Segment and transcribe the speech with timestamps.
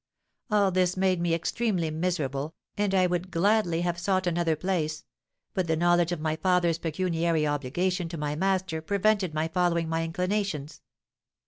[0.49, 5.05] All this made me extremely miserable, and I would gladly have sought another place;
[5.53, 10.03] but the knowledge of my father's pecuniary obligation to my master prevented my following my
[10.03, 10.81] inclinations.